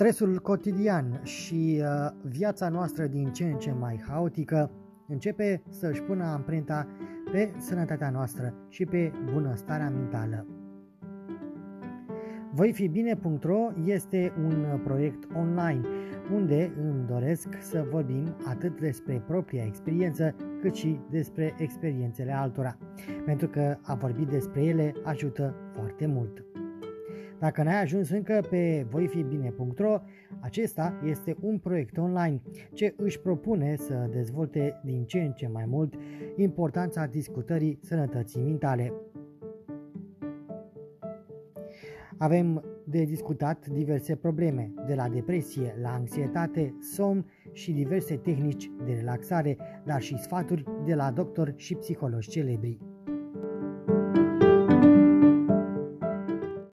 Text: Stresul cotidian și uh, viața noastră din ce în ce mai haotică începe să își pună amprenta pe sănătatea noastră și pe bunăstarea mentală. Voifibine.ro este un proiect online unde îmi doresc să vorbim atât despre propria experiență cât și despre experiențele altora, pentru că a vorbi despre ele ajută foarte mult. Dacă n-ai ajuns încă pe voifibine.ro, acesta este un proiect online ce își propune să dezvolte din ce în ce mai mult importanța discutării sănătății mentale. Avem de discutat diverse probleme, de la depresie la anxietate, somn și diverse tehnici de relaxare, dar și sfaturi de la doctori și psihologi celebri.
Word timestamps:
Stresul 0.00 0.38
cotidian 0.38 1.20
și 1.22 1.80
uh, 1.80 2.10
viața 2.22 2.68
noastră 2.68 3.06
din 3.06 3.32
ce 3.32 3.44
în 3.44 3.58
ce 3.58 3.72
mai 3.72 4.02
haotică 4.08 4.70
începe 5.08 5.62
să 5.68 5.86
își 5.86 6.02
pună 6.02 6.24
amprenta 6.24 6.86
pe 7.32 7.52
sănătatea 7.58 8.10
noastră 8.10 8.54
și 8.68 8.84
pe 8.84 9.12
bunăstarea 9.32 9.90
mentală. 9.90 10.46
Voifibine.ro 12.52 13.72
este 13.84 14.32
un 14.44 14.80
proiect 14.84 15.28
online 15.36 15.80
unde 16.32 16.72
îmi 16.82 17.06
doresc 17.06 17.48
să 17.60 17.86
vorbim 17.90 18.36
atât 18.44 18.80
despre 18.80 19.22
propria 19.26 19.64
experiență 19.64 20.34
cât 20.60 20.74
și 20.74 21.00
despre 21.10 21.54
experiențele 21.58 22.32
altora, 22.32 22.76
pentru 23.24 23.48
că 23.48 23.76
a 23.82 23.94
vorbi 23.94 24.24
despre 24.24 24.62
ele 24.62 24.92
ajută 25.04 25.54
foarte 25.72 26.06
mult. 26.06 26.49
Dacă 27.40 27.62
n-ai 27.62 27.82
ajuns 27.82 28.10
încă 28.10 28.46
pe 28.50 28.86
voifibine.ro, 28.90 30.00
acesta 30.40 31.00
este 31.04 31.36
un 31.40 31.58
proiect 31.58 31.98
online 31.98 32.42
ce 32.72 32.94
își 32.96 33.20
propune 33.20 33.76
să 33.76 34.08
dezvolte 34.12 34.80
din 34.84 35.04
ce 35.04 35.18
în 35.20 35.32
ce 35.32 35.48
mai 35.48 35.64
mult 35.66 35.94
importanța 36.36 37.06
discutării 37.06 37.78
sănătății 37.82 38.40
mentale. 38.40 38.92
Avem 42.18 42.64
de 42.84 43.04
discutat 43.04 43.66
diverse 43.66 44.16
probleme, 44.16 44.72
de 44.86 44.94
la 44.94 45.08
depresie 45.08 45.74
la 45.82 45.92
anxietate, 45.92 46.74
somn 46.80 47.26
și 47.52 47.72
diverse 47.72 48.16
tehnici 48.16 48.70
de 48.84 48.92
relaxare, 48.92 49.56
dar 49.84 50.00
și 50.00 50.18
sfaturi 50.18 50.64
de 50.84 50.94
la 50.94 51.10
doctori 51.10 51.54
și 51.56 51.74
psihologi 51.74 52.28
celebri. 52.28 52.78